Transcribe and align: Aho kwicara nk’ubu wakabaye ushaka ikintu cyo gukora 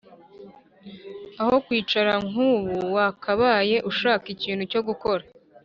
Aho 1.41 1.55
kwicara 1.65 2.13
nk’ubu 2.27 2.75
wakabaye 2.95 3.75
ushaka 3.89 4.25
ikintu 4.35 4.63
cyo 4.71 4.81
gukora 4.87 5.23